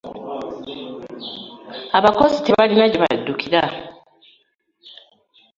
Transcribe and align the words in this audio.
Abakozi 1.97 2.35
tebalina 2.41 2.85
gye 2.91 3.01
baddukira. 3.03 3.61